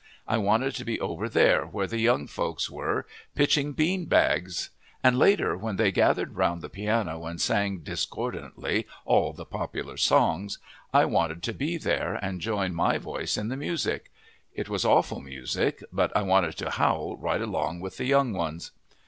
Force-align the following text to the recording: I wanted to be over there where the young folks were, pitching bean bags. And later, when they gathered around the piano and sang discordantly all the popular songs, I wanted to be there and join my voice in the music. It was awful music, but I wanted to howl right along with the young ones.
I 0.27 0.39
wanted 0.39 0.73
to 0.77 0.83
be 0.83 0.99
over 0.99 1.29
there 1.29 1.63
where 1.67 1.85
the 1.85 1.99
young 1.99 2.25
folks 2.25 2.71
were, 2.71 3.05
pitching 3.35 3.73
bean 3.73 4.05
bags. 4.05 4.71
And 5.03 5.15
later, 5.19 5.55
when 5.55 5.75
they 5.75 5.91
gathered 5.91 6.33
around 6.33 6.61
the 6.61 6.69
piano 6.69 7.23
and 7.27 7.39
sang 7.39 7.81
discordantly 7.81 8.87
all 9.05 9.31
the 9.31 9.45
popular 9.45 9.97
songs, 9.97 10.57
I 10.91 11.05
wanted 11.05 11.43
to 11.43 11.53
be 11.53 11.77
there 11.77 12.15
and 12.15 12.41
join 12.41 12.73
my 12.73 12.97
voice 12.97 13.37
in 13.37 13.49
the 13.49 13.55
music. 13.57 14.11
It 14.55 14.69
was 14.69 14.85
awful 14.85 15.19
music, 15.21 15.83
but 15.93 16.11
I 16.17 16.23
wanted 16.23 16.57
to 16.57 16.71
howl 16.71 17.15
right 17.17 17.39
along 17.39 17.79
with 17.81 17.97
the 17.97 18.05
young 18.05 18.33
ones. 18.33 18.71